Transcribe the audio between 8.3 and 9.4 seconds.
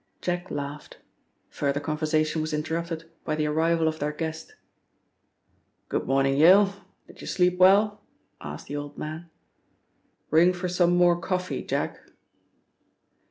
asked the old man.